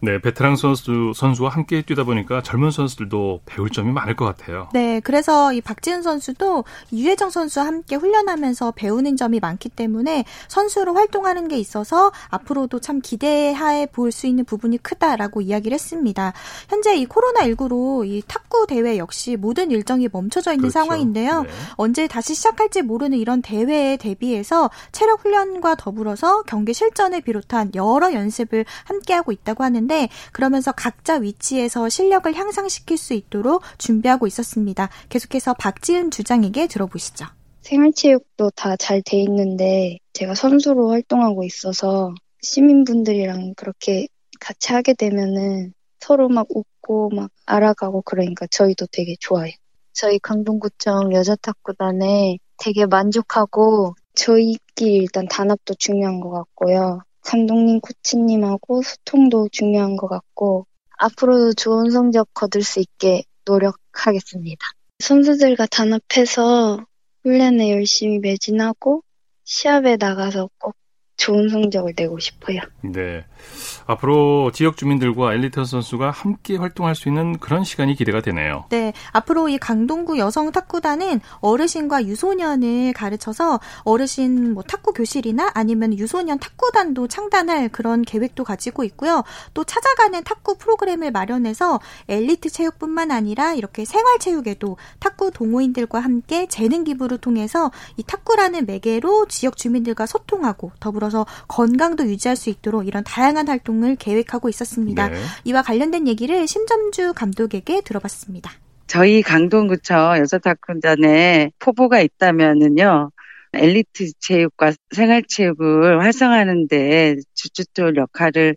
[0.00, 4.68] 네, 베테랑 선수 선수와 함께 뛰다 보니까 젊은 선수들도 배울 점이 많을 것 같아요.
[4.74, 11.48] 네, 그래서 이 박지은 선수도 유혜정 선수와 함께 훈련하면서 배우는 점이 많기 때문에 선수로 활동하는
[11.48, 16.34] 게 있어서 앞으로도 참 기대해 볼수 있는 부분이 크다라고 이야기를 했습니다.
[16.68, 20.72] 현재 이 코로나 19로 이 탁구 대회 역시 모든 일정이 멈춰져 있는 그렇죠.
[20.72, 21.42] 상황인데요.
[21.42, 21.48] 네.
[21.76, 28.66] 언제 다시 시작할지 모르는 이런 대회에 대비해서 체력 훈련과 더불어서 경기 실전을 비롯한 여러 연습을
[28.84, 34.90] 함께 하고 있다고 하는데 있는데 그러면서 각자 위치에서 실력을 향상시킬 수 있도록 준비하고 있었습니다.
[35.08, 37.26] 계속해서 박지은 주장에게 들어보시죠.
[37.62, 44.06] 생활체육도 다 잘 돼 있는데 제가 선수로 활동하고 있어서 시민분들이랑 그렇게
[44.40, 49.50] 같이 하게 되면은 서로 막 웃고 막 알아가고 그러니까 저희도 되게 좋아요.
[49.92, 57.00] 저희 강동구청 여자탁구단에 되게 만족하고 저희끼리 일단 단합도 중요한 것 같고요.
[57.26, 64.64] 감독님, 코치님하고 소통도 중요한 것 같고 앞으로도 좋은 성적 거둘 수 있게 노력하겠습니다.
[65.00, 66.86] 선수들과 단합해서
[67.24, 69.02] 훈련에 열심히 매진하고
[69.42, 70.76] 시합에 나가서 꼭
[71.16, 72.60] 좋은 성적을 내고 싶어요.
[72.82, 73.24] 네.
[73.86, 78.64] 앞으로 지역 주민들과 엘리트 선수가 함께 활동할 수 있는 그런 시간이 기대가 되네요.
[78.68, 78.92] 네.
[79.12, 87.08] 앞으로 이 강동구 여성 탁구단은 어르신과 유소년을 가르쳐서 어르신 뭐 탁구 교실이나 아니면 유소년 탁구단도
[87.08, 89.22] 창단할 그런 계획도 가지고 있고요.
[89.54, 96.84] 또 찾아가는 탁구 프로그램을 마련해서 엘리트 체육뿐만 아니라 이렇게 생활 체육에도 탁구 동호인들과 함께 재능
[96.84, 103.04] 기부를 통해서 이 탁구라는 매개로 지역 주민들과 소통하고 더불어 서 건강도 유지할 수 있도록 이런
[103.04, 105.08] 다양한 활동 활동을 계획하고 있었습니다.
[105.08, 105.16] 네.
[105.44, 108.52] 이와 관련된 얘기를 신점주 감독에게 들어봤습니다.
[108.86, 113.10] 저희 강동구청 여자탁구단에 포부가 있다면은요.
[113.52, 118.56] 엘리트 체육과 생활체육을 활성화하는데 주춧돌 역할을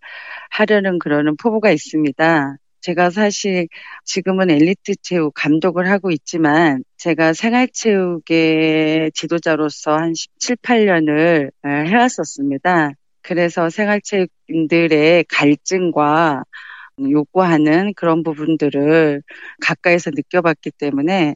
[0.50, 2.58] 하려는 그러는 포부가 있습니다.
[2.82, 3.68] 제가 사실
[4.06, 12.94] 지금은 엘리트 체육 감독을 하고 있지만 제가 생활체육의 지도자로서 한 17, 8년을 해왔었습니다.
[13.22, 16.44] 그래서 생활체육인들의 갈증과
[17.12, 19.24] 요구하는 그런 부분들을
[19.62, 21.36] 가까이서 느껴봤기 때문에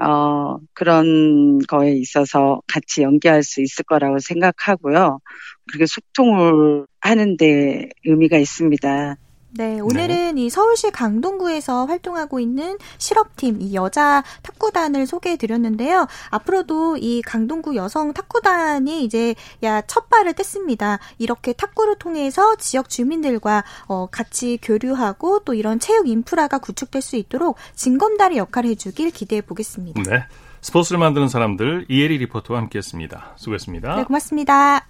[0.00, 5.20] 어, 그런 거에 있어서 같이 연기할 수 있을 거라고 생각하고요.
[5.68, 9.16] 그렇게 소통을 하는데 의미가 있습니다.
[9.56, 10.42] 네, 오늘은 네.
[10.42, 16.06] 이 서울시 강동구에서 활동하고 있는 실업팀, 이 여자 탁구단을 소개해 드렸는데요.
[16.30, 20.98] 앞으로도 이 강동구 여성 탁구단이 이제 야, 첫 발을 뗐습니다.
[21.18, 27.56] 이렇게 탁구를 통해서 지역 주민들과 어, 같이 교류하고 또 이런 체육 인프라가 구축될 수 있도록
[27.74, 30.02] 징검다리 역할을 해주길 기대해 보겠습니다.
[30.02, 30.24] 네.
[30.60, 33.34] 스포츠를 만드는 사람들 이혜리 리포터와 함께했습니다.
[33.36, 33.96] 수고했습니다.
[33.96, 34.86] 네, 고맙습니다.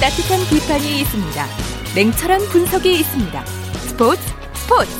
[0.00, 1.44] 따뜻한 비판이 있습니다.
[1.96, 3.44] 냉철한 분석이 있습니다.
[3.44, 4.22] 스포츠
[4.54, 4.90] 스포츠.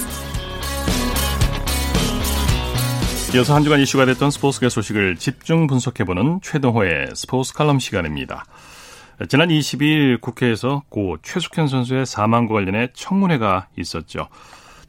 [3.37, 8.45] 이어서 한 주간 이슈가 됐던 스포츠계 소식을 집중 분석해보는 최동호의 스포츠 칼럼 시간입니다.
[9.29, 14.29] 지난 20일 국회에서 고 최숙현 선수의 사망과 관련해 청문회가 있었죠.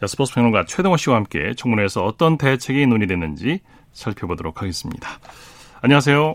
[0.02, 3.60] 자, 스포츠 평론가 최동호 씨와 함께 청문회에서 어떤 대책이 논의됐는지
[3.94, 5.20] 살펴보도록 하겠습니다.
[5.82, 6.34] 안녕하세요.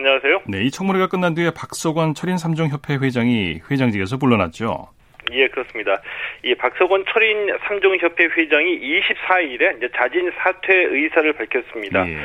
[0.00, 0.42] 예, 안녕하세요.
[0.46, 4.88] 네, 이 청문회가 끝난 뒤에 박석원 철인 삼종협회 회장이 회장직에서 물러났죠.
[5.32, 6.00] 예, 그렇습니다.
[6.42, 12.08] 이 박석원 철인 삼종협회 회장이 24일에 이제 자진 사퇴 의사를 밝혔습니다.
[12.08, 12.16] 예.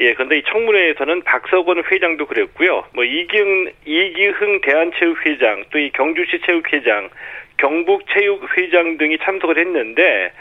[0.00, 2.84] 예, 그런데 이 청문회에서는 박석원 회장도 그랬고요.
[2.94, 7.10] 뭐 이기흥 이기흥 대한체육회장, 또 이 경주시 체육회장,
[7.58, 10.32] 경북체육회장 등이 참석을 했는데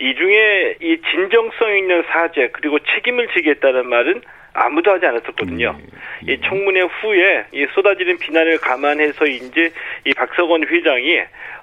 [0.00, 4.22] 이 중에 이 진정성 있는 사죄 그리고 책임을 지겠다는 말은
[4.58, 5.76] 아무도 하지 않았었거든요.
[5.78, 6.34] 예, 예.
[6.34, 9.70] 이 청문회 후에 이 쏟아지는 비난을 감안해서인지
[10.06, 11.20] 이 박석원 회장이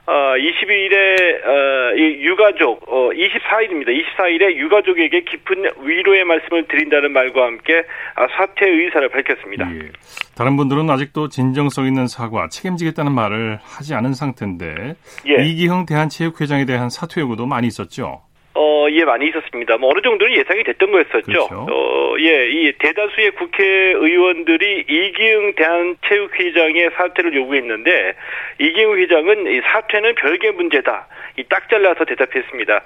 [0.08, 3.89] 어 22일에 어 유가족 어 24일입니다.
[3.89, 7.84] 24일에 유가족에게 깊은 위로의 말씀을 드린다는 말과 함께
[8.15, 9.69] 아, 사퇴 의사를 밝혔습니다.
[9.73, 9.89] 예.
[10.38, 14.95] 다른 분들은 아직도 진정성 있는 사과, 책임지겠다는 말을 하지 않은 상태인데
[15.27, 15.43] 예.
[15.43, 18.21] 이기흥 대한체육회장에 대한 사퇴 요구도 많이 있었죠.
[18.58, 19.78] 어, 예, 많이 있었습니다.
[19.78, 21.22] 뭐 어느 정도는 예상이 됐던 거였었죠.
[21.26, 21.68] 그렇죠.
[21.70, 28.13] 어, 예, 이 대다수의 국회의원들이 이기흥 대한체육회장의 사퇴를 요구했는데
[28.60, 31.08] 이기흥 회장은 이 사퇴는 별개 문제다.
[31.38, 32.82] 이 딱 잘라서 대답했습니다.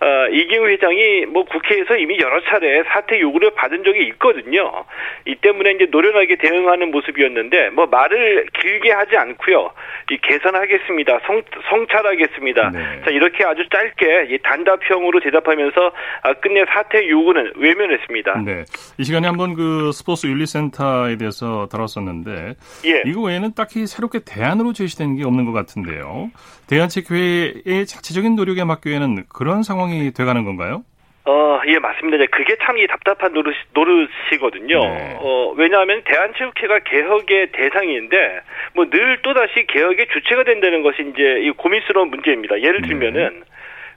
[0.00, 4.84] 어, 이기우 회장이 뭐 국회에서 이미 여러 차례 사퇴 요구를 받은 적이 있거든요.
[5.24, 9.70] 이 때문에 이제 노련하게 대응하는 모습이었는데 뭐 말을 길게 하지 않고요.
[10.10, 11.20] 이 개선하겠습니다.
[11.26, 12.70] 성, 성찰하겠습니다.
[12.70, 12.78] 네.
[13.04, 18.42] 자 이렇게 아주 짧게 이 단답형으로 대답하면서 아, 끝내 사퇴 요구는 외면했습니다.
[18.44, 18.64] 네.
[18.98, 22.54] 이 시간에 한번 그 스포츠 윤리센터에 대해서 다뤘었는데
[22.86, 23.02] 예.
[23.06, 26.30] 이거 외에는 딱히 새롭게 대안으로 제시되는 게 없는 것 같은데요.
[26.68, 30.82] 대한체육회의 자체적인 노력에 맡기에는 그런 상황이 돼가는 건가요?
[31.24, 32.24] 어, 예, 맞습니다.
[32.32, 34.80] 그게 참 이 답답한 노릇, 노릇이거든요.
[34.80, 35.16] 네.
[35.20, 38.40] 어, 왜냐하면 대한체육회가 개혁의 대상인데,
[38.74, 42.60] 뭐 늘 또다시 개혁의 주체가 된다는 것이 이제 이 고민스러운 문제입니다.
[42.60, 42.88] 예를 네.
[42.88, 43.40] 들면은, 네.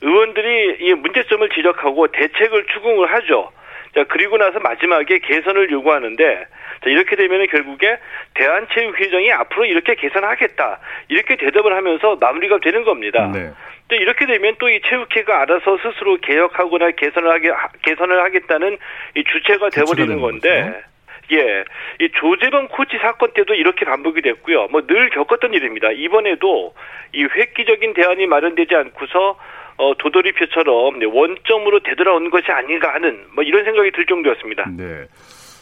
[0.01, 3.51] 의원들이 이 문제점을 지적하고 대책을 추궁을 하죠.
[3.93, 6.45] 자, 그리고 나서 마지막에 개선을 요구하는데,
[6.83, 7.97] 자, 이렇게 되면 결국에
[8.33, 10.79] 대한체육회장이 앞으로 이렇게 개선하겠다.
[11.07, 13.31] 이렇게 대답을 하면서 마무리가 되는 겁니다.
[13.33, 13.51] 네.
[13.87, 17.51] 또 이렇게 되면 또 이 체육회가 알아서 스스로 개혁하거나 개선을 하게
[17.83, 18.77] 개선을 하겠다는
[19.15, 20.81] 이 주체가 돼버리는 건데.
[21.31, 21.63] 예,
[22.01, 24.67] 이 조재범 코치 사건 때도 이렇게 반복이 됐고요.
[24.67, 25.91] 뭐 늘 겪었던 일입니다.
[25.91, 26.75] 이번에도
[27.13, 29.35] 이 획기적인 대안이 마련되지 않고서
[29.77, 34.69] 어, 도돌이표처럼 원점으로 되돌아오는 것이 아닌가 하는 뭐 이런 생각이 들 정도였습니다.
[34.77, 35.05] 네.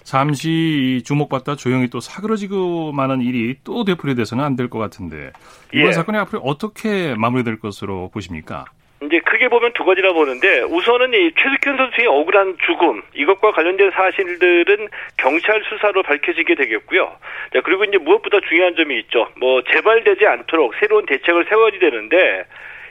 [0.03, 5.31] 잠시 주목받다 조용히 또 사그러지고 마는 일이 또 되풀이돼서는 안 될 것 같은데
[5.73, 5.91] 이번 예.
[5.93, 8.65] 사건이 앞으로 어떻게 마무리될 것으로 보십니까?
[9.01, 14.87] 이제 크게 보면 두 가지라 보는데 우선은 이 최숙현 선수의 억울한 죽음 이것과 관련된 사실들은
[15.17, 17.11] 경찰 수사로 밝혀지게 되겠고요.
[17.53, 19.27] 자, 그리고 이제 무엇보다 중요한 점이 있죠.
[19.37, 22.45] 뭐 재발되지 않도록 새로운 대책을 세워야 되는데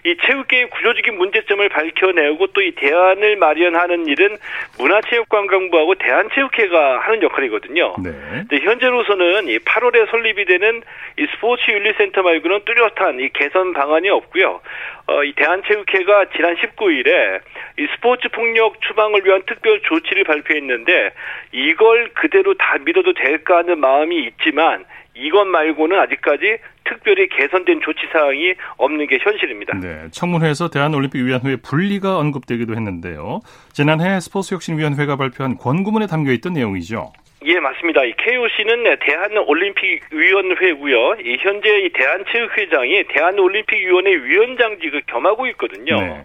[0.05, 4.39] 이 체육계의 구조적인 문제점을 밝혀내고 또 이 대안을 마련하는 일은
[4.79, 7.97] 문화체육관광부하고 대한체육회가 하는 역할이거든요.
[8.03, 8.59] 네.
[8.63, 10.83] 현재로서는 이 8월에 설립이 되는
[11.19, 14.61] 이 스포츠 윤리센터 말고는 뚜렷한 이 개선 방안이 없고요.
[15.07, 17.41] 어, 이 대한체육회가 지난 19일에
[17.79, 21.11] 이 스포츠 폭력 추방을 위한 특별 조치를 발표했는데
[21.51, 28.55] 이걸 그대로 다 믿어도 될까 하는 마음이 있지만 이것 말고는 아직까지 특별히 개선된 조치 사항이
[28.77, 29.79] 없는 게 현실입니다.
[29.79, 33.41] 네, 청문회에서 대한올림픽위원회 분리가 언급되기도 했는데요.
[33.73, 37.13] 지난해 스포츠혁신위원회가 발표한 권고문에 담겨 있던 내용이죠.
[37.45, 38.05] 예, 맞습니다.
[38.05, 41.17] 이 KOC는 대한올림픽위원회고요.
[41.25, 46.01] 이 현재 이 대한체육회장이 대한올림픽위원회 위원장직을 겸하고 있거든요.
[46.01, 46.25] 네.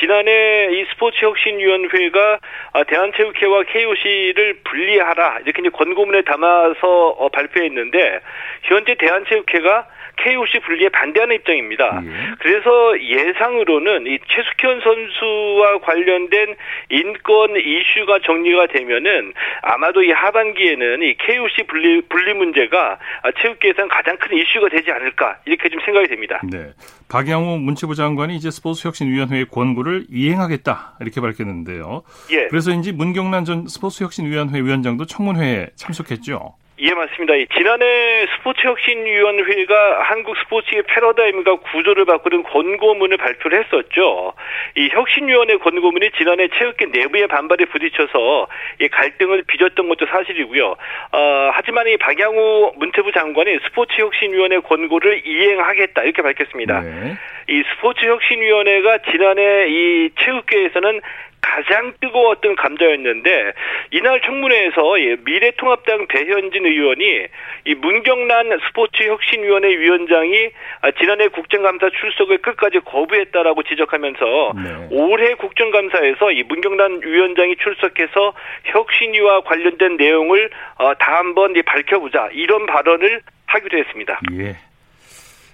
[0.00, 2.38] 지난해 이 스포츠혁신위원회가
[2.72, 8.20] 아, 대한체육회와 KOC를 분리하라 이렇게 이제 권고문에 담아서 어, 발표했는데
[8.62, 12.00] 현재 대한체육회가 KOC 분리에 반대하는 입장입니다.
[12.04, 12.10] 예.
[12.38, 16.54] 그래서 예상으로는 이 최숙현 선수와 관련된
[16.90, 22.98] 인권 이슈가 정리가 되면은 아마도 이 하반 기에는 이 KOC 분리 분리 문제가
[23.40, 26.40] 체육계에서는 가장 큰 이슈가 되지 않을까 이렇게 좀 생각이 됩니다.
[26.44, 26.72] 네.
[27.08, 32.02] 박양호 문체부 장관이 이제 스포츠혁신위원회의 권고를 이행하겠다 이렇게 밝혔는데요.
[32.30, 32.46] 예.
[32.48, 36.56] 그래서인지 문경란 전 스포츠혁신위원회 위원장도 청문회에 참석했죠.
[36.80, 37.34] 예, 맞습니다.
[37.56, 44.32] 지난해 스포츠혁신위원회가 한국 스포츠의 패러다임과 구조를 바꾸는 권고문을 발표를 했었죠.
[44.76, 48.48] 이 혁신위원회 권고문이 지난해 체육계 내부의 반발에 부딪혀서
[48.80, 50.66] 이 갈등을 빚었던 것도 사실이고요.
[50.66, 56.80] 어, 하지만 이 박양우 문체부 장관이 스포츠혁신위원회 권고를 이행하겠다 이렇게 밝혔습니다.
[56.80, 57.16] 네.
[57.48, 61.00] 이 스포츠혁신위원회가 지난해 이 체육계에서는
[61.44, 63.52] 가장 뜨거웠던 감자였는데
[63.90, 64.82] 이날 청문회에서
[65.24, 67.26] 미래통합당 배현진 의원이
[67.66, 70.48] 이 문경란 스포츠혁신위원회 위원장이
[70.80, 74.88] 아, 지난해 국정감사 출석을 끝까지 거부했다라고 지적하면서 네.
[74.90, 78.32] 올해 국정감사에서 이 문경란 위원장이 출석해서
[78.64, 84.18] 혁신위와 관련된 내용을 어, 다 한번 밝혀보자 이런 발언을 하기로 했습니다.
[84.32, 84.56] 예.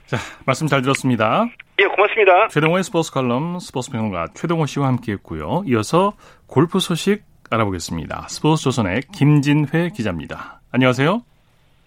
[0.06, 1.46] 자, 말씀 잘 들었습니다.
[1.80, 2.48] 예, 고맙습니다.
[2.48, 5.62] 최동호의 스포츠 칼럼 스포츠 평론가 최동호 씨와 함께했고요.
[5.66, 6.12] 이어서
[6.46, 8.26] 골프 소식 알아보겠습니다.
[8.28, 10.60] 스포츠 조선의 김진회 기자입니다.
[10.72, 11.22] 안녕하세요.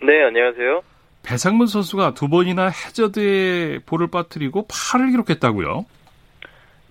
[0.02, 0.82] 네, 안녕하세요.
[1.22, 5.86] 배상문 선수가 두 번이나 해저드에 볼을 빠뜨리고 파를 기록했다고요?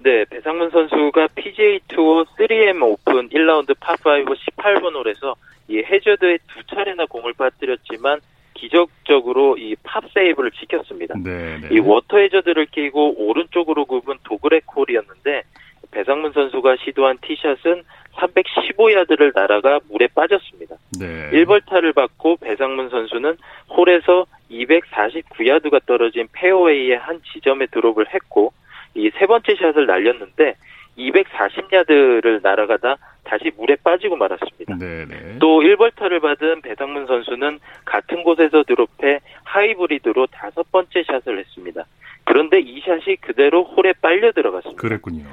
[0.05, 5.35] 네, 배상문 선수가 PGA 투어 3M 오픈 1라운드 파5 18번 홀에서
[5.67, 8.21] 이 해저드에 두 차례나 공을 빠뜨렸지만
[8.55, 11.15] 기적적으로 이 파 세이브를 지켰습니다.
[11.23, 11.59] 네네.
[11.61, 11.69] 네.
[11.73, 15.43] 이 워터 해저드를 끼고 오른쪽으로 굽은 도그렉 홀이었는데
[15.91, 17.83] 배상문 선수가 시도한 티샷은
[18.17, 20.77] 315야드를 날아가 물에 빠졌습니다.
[20.99, 21.31] 네.
[21.33, 23.37] 1벌타를 받고 배상문 선수는
[23.71, 28.53] 홀에서 249야드가 떨어진 페어웨이의 한 지점에 드롭을 했고
[28.95, 30.55] 이 세 번째 샷을 날렸는데
[30.99, 34.77] 240야드를 날아가다 다시 물에 빠지고 말았습니다.
[34.77, 35.05] 네네.
[35.07, 35.39] 네.
[35.39, 41.85] 또 1벌타를 받은 배상문 선수는 같은 곳에서 드롭해 하이브리드로 다섯 번째 샷을 했습니다.
[42.25, 44.81] 그런데 이 샷이 그대로 홀에 빨려 들어갔습니다.
[44.81, 45.25] 그랬군요.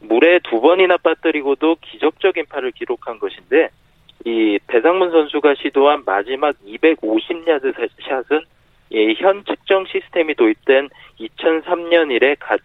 [0.00, 3.68] 물에 두 번이나 빠뜨리고도 기적적인 팔을 기록한 것인데
[4.24, 8.40] 이 배상문 선수가 시도한 마지막 250야드 샷은
[9.18, 10.88] 현 측정 시스템이 도입된
[11.20, 12.60] 2003년 이래 갓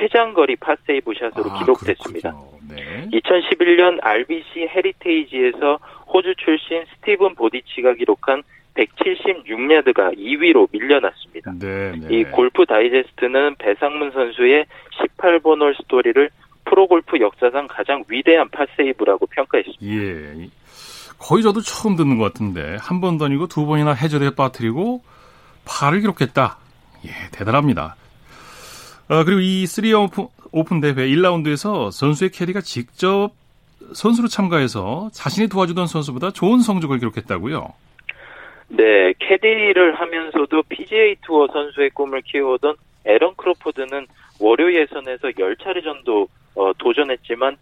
[0.00, 2.34] 최장거리 파세이브 샷으로 아, 기록됐습니다.
[2.68, 3.08] 네.
[3.12, 8.42] 2011년 RBC 헤리테이지에서 호주 출신 스티븐 보디치가 기록한
[8.74, 11.52] 176야드가 2위로 밀려났습니다.
[11.58, 12.16] 네, 네.
[12.16, 14.66] 이 골프 다이제스트는 배상문 선수의
[14.98, 16.30] 18번 홀 스토리를
[16.64, 19.84] 프로골프 역사상 가장 위대한 파세이브라고 평가했습니다.
[19.84, 20.48] 예.
[21.18, 25.02] 거의 저도 처음 듣는 것 같은데 한 번도 아니고 두 번이나 해저드에 빠뜨리고
[25.66, 26.58] 파를 기록했다.
[27.06, 27.96] 예, 대단합니다.
[29.10, 33.32] 아, 그리고 이 3M 오픈, 오픈 대회 1라운드에서 선수의 캐디가 직접
[33.92, 37.74] 선수로 참가해서 자신이 도와주던 선수보다 좋은 성적을 기록했다고요?
[38.68, 44.06] 네, 캐디를 하면서도 PGA 투어 선수의 꿈을 키워오던 에런 크로포드는
[44.38, 47.56] 월요 예선에서 10차례 정도 어, 도전했지만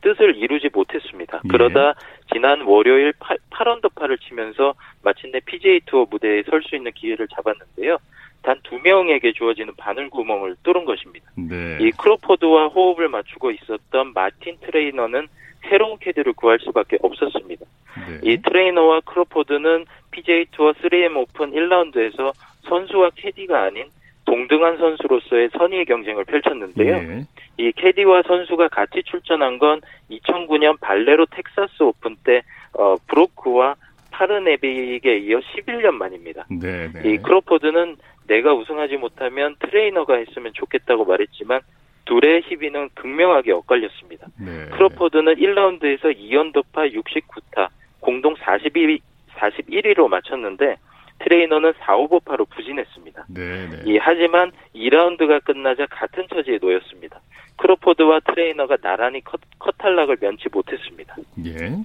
[0.00, 1.42] 뜻을 이루지 못했습니다.
[1.44, 1.48] 예.
[1.48, 1.94] 그러다
[2.32, 7.98] 지난 월요일 8, 8언더파를 치면서 마침내 PGA 투어 무대에 설 수 있는 기회를 잡았는데요.
[8.44, 11.30] 단 두 명에게 주어지는 바늘 구멍을 뚫은 것입니다.
[11.36, 11.78] 네.
[11.80, 15.26] 이 크로포드와 호흡을 맞추고 있었던 마틴 트레이너는
[15.68, 17.64] 새로운 캐디를 구할 수밖에 없었습니다.
[18.08, 18.20] 네.
[18.22, 22.32] 이 트레이너와 크로포드는 PGA 투어 3M 오픈 1라운드에서
[22.68, 23.86] 선수와 캐디가 아닌
[24.26, 27.02] 동등한 선수로서의 선의의 경쟁을 펼쳤는데요.
[27.02, 27.24] 네.
[27.58, 29.80] 이 캐디와 선수가 같이 출전한 건
[30.10, 33.76] 2009년 발레로 텍사스 오픈 때 어, 브로크와
[34.10, 36.46] 파르네빅에 이어 11년 만입니다.
[36.48, 37.10] 네, 네.
[37.12, 41.60] 이 크로포드는 내가 우승하지 못하면 트레이너가 했으면 좋겠다고 말했지만
[42.06, 44.26] 둘의 희비는 극명하게 엇갈렸습니다.
[44.38, 44.66] 네.
[44.70, 47.68] 크로포드는 1라운드에서 2언더파 69타,
[48.00, 49.00] 공동 42,
[49.36, 50.76] 41위로 마쳤는데
[51.20, 53.26] 트레이너는 4오버파로 부진했습니다.
[53.28, 53.82] 네, 네.
[53.86, 57.20] 이, 하지만 2라운드가 끝나자 같은 처지에 놓였습니다.
[57.56, 61.16] 크로포드와 트레이너가 나란히 컷, 컷 탈락을 면치 못했습니다.
[61.46, 61.78] 예.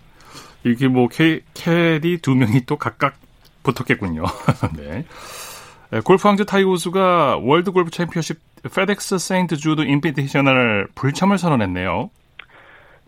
[0.65, 3.17] 이게 뭐 캐, 캐디 두 명이 또 각각
[3.63, 4.23] 붙었겠군요.
[4.77, 5.05] 네.
[6.05, 8.37] 골프 황제 타이거 우즈가 월드 골프 챔피언십
[8.75, 12.11] 페덱스 세인트 주드 인비테이셔널 불참을 선언했네요.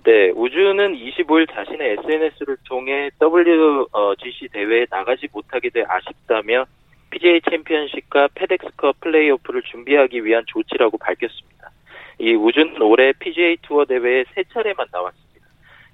[0.03, 6.65] 네, 우즈는 25일 자신의 SNS를 통해 WGC 대회에 나가지 못하게 돼 아쉽다며
[7.11, 11.69] PGA 챔피언십과 페덱스컵 플레이오프를 준비하기 위한 조치라고 밝혔습니다.
[12.17, 15.45] 이 우즈는 올해 PGA 투어 대회에 세 차례만 나왔습니다.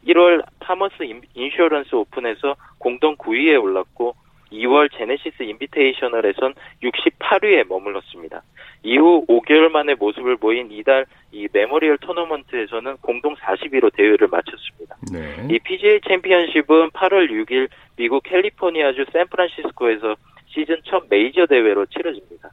[0.08, 4.16] 1월 파머스 인슈어런스 오픈에서 공동 9위에 올랐고
[4.52, 8.42] 2월 제네시스 인비테이셔널에선 68위에 머물렀습니다.
[8.84, 14.96] 이후 5개월 만에 모습을 보인 이달 이 메모리얼 토너먼트에서는 공동 40위로 대회를 마쳤습니다.
[15.12, 15.48] 네.
[15.50, 20.16] 이 PGA 챔피언십은 8월 6일 미국 캘리포니아주 샌프란시스코에서
[20.48, 22.52] 시즌 첫 메이저 대회로 치러집니다.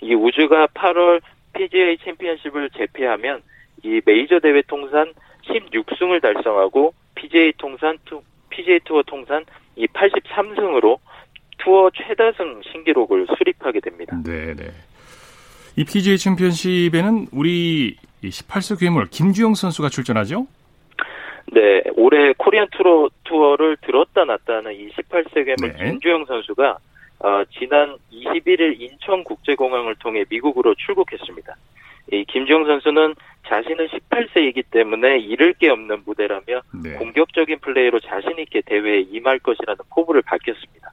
[0.00, 1.20] 이 우주가 8월
[1.54, 3.42] PGA 챔피언십을 제패하면
[3.82, 5.12] 이 메이저 대회 통산
[5.44, 7.98] 16승을 달성하고 PGA 통산
[8.50, 9.44] PGA 투어 통산
[9.76, 10.98] 이 83승으로
[11.58, 14.16] 투어 최다승 신기록을 수립하게 됩니다.
[14.24, 14.70] 네, 네.
[15.76, 20.46] 이 PGA 챔피언십에는 우리 18세 괴물 김주영 선수가 출전하죠?
[21.52, 25.90] 네, 올해 코리안 투어 투어를 들었다 놨다는 이 18세 괴물 네.
[25.90, 26.78] 김주영 선수가
[27.18, 31.56] 어, 지난 21일 인천국제공항을 통해 미국으로 출국했습니다.
[32.12, 33.14] 이 김주형 선수는
[33.46, 36.92] 자신은 18세이기 때문에 잃을 게 없는 무대라며 네.
[36.94, 40.92] 공격적인 플레이로 자신 있게 대회에 임할 것이라는 포부를 밝혔습니다.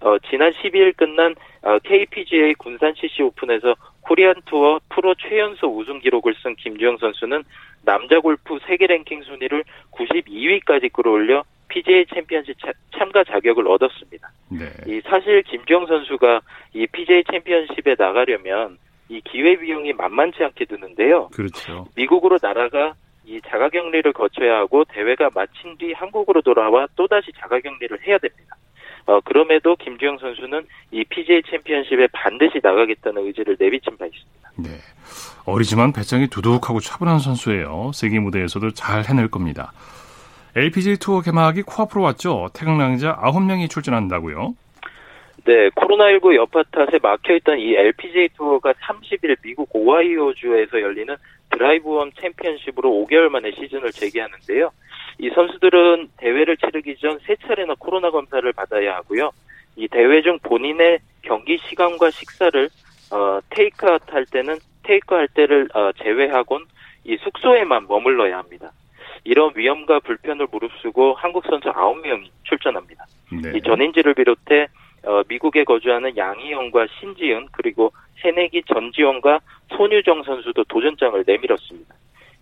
[0.00, 6.34] 어, 지난 12일 끝난 어, KPGA 군산 CC 오픈에서 코리안 투어 프로 최연소 우승 기록을
[6.42, 7.42] 쓴 김주형 선수는
[7.84, 12.56] 남자 골프 세계 랭킹 순위를 92위까지 끌어올려 PGA 챔피언십
[12.96, 14.30] 참가 자격을 얻었습니다.
[14.50, 14.64] 네.
[14.86, 16.40] 이 사실 김주영 선수가
[16.74, 21.28] 이 PGA 챔피언십에 나가려면 이 기회 비용이 만만치 않게 드는데요.
[21.34, 21.86] 그렇죠.
[21.96, 22.94] 미국으로 날아가
[23.26, 28.56] 이 자가격리를 거쳐야 하고 대회가 마친 뒤 한국으로 돌아와 또다시 자가격리를 해야 됩니다.
[29.08, 34.50] 어, 그럼에도 김주영 선수는 이 PGA 챔피언십에 반드시 나가겠다는 의지를 내비친 바 있습니다.
[34.56, 34.68] 네.
[35.46, 37.92] 어리지만 배짱이 두둑하고 차분한 선수예요.
[37.94, 39.72] 세계 무대에서도 잘 해낼 겁니다.
[40.54, 42.50] LPGA 투어 개막이 코앞으로 왔죠.
[42.52, 44.54] 태극낭자 9명이 출전한다고요?
[45.46, 51.16] 네, 코로나19 여파 탓에 막혀있던 이 LPGA 투어가 30일 미국 오하이오주에서 열리는
[51.50, 54.70] 드라이브원 챔피언십으로 5개월 만에 시즌을 재개하는데요.
[55.18, 59.30] 이 선수들은 대회를 치르기 전 세 차례나 코로나 검사를 받아야 하고요.
[59.76, 62.68] 이 대회 중 본인의 경기 시간과 식사를
[63.10, 66.64] 어, 테이크아웃 할 때는 테이크할 때를 어, 제외하곤
[67.04, 68.70] 이 숙소에만 머물러야 합니다.
[69.24, 73.04] 이런 위험과 불편을 무릅쓰고 한국 선수 9명이 출전합니다.
[73.42, 73.52] 네.
[73.56, 74.68] 이 전인지를 비롯해
[75.04, 79.40] 어, 미국에 거주하는 양희영과 신지은 그리고 새내기 전지원과
[79.76, 81.94] 손유정 선수도 도전장을 내밀었습니다.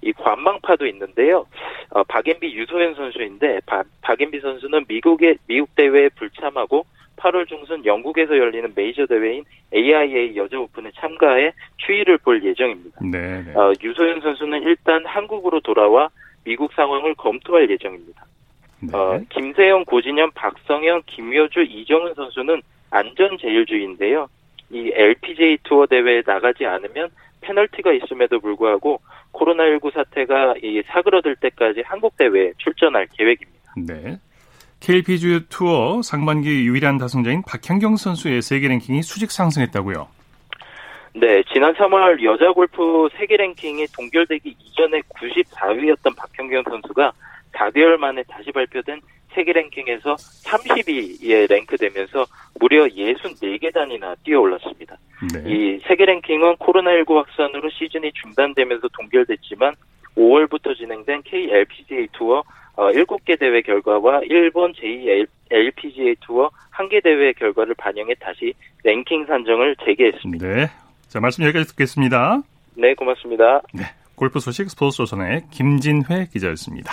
[0.03, 1.47] 이 관망파도 있는데요.
[1.91, 6.85] 어, 박앤비 유소연 선수인데 바, 박앤비 선수는 미국의 미국 대회에 불참하고
[7.17, 9.45] 8월 중순 영국에서 열리는 메이저 대회인
[9.75, 13.01] AIA 여자 오픈에 참가해 추위를 볼 예정입니다.
[13.03, 13.55] 네, 네.
[13.55, 16.11] 어, 유소연 선수는 일단 한국으로 돌아와
[16.45, 18.25] 미국 상황을 검토할 예정입니다.
[18.81, 18.97] 네.
[18.97, 24.29] 어, 김세영, 고진현, 박성현, 김효주, 이정은 선수는 안전 제일주의인데요.
[24.71, 27.09] 이 LPGA 투어 대회에 나가지 않으면
[27.47, 29.01] 페널티가 있음에도 불구하고
[29.33, 33.75] 코로나19 사태가 이 사그러들 때까지 한국 대회에 출전할 계획입니다.
[33.77, 34.19] 네.
[34.81, 40.09] KLPG 투어 상반기 유일한 다승자인 박현경 선수의 세계 랭킹이 수직 상승했다고요?
[41.15, 47.13] 네, 지난 3월 여자 골프 세계 랭킹이 동결되기 이전에 94위였던 박현경 선수가
[47.53, 49.01] 4개월 만에 다시 발표된
[49.37, 52.25] 세계 랭킹에서 30위에 랭크되면서
[52.59, 54.97] 무려 64계단이나 뛰어올랐습니다.
[55.35, 55.43] 네.
[55.47, 59.75] 이 세계 랭킹은 코로나19 확산으로 시즌이 중단되면서 동결됐지만
[60.17, 62.43] 5월부터 진행된 KLPGA 투어
[62.77, 70.47] 7개 어, 대회 결과와 일본 제2LPGA 투어 1개 대회 결과를 반영해 다시 랭킹 산정을 재개했습니다.
[70.47, 70.67] 네.
[71.09, 72.43] 자, 말씀 여기까지 듣겠습니다.
[72.75, 73.61] 네, 고맙습니다.
[73.73, 73.85] 네.
[74.15, 76.93] 골프 소식 스포츠 조선의 김진회 기자였습니다.